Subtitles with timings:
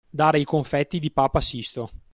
[0.09, 1.91] Dare i confetti di papa Sisto.